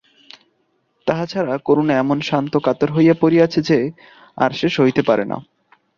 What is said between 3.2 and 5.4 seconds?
পড়িয়াছে যে আর সে সহিতে পারে না।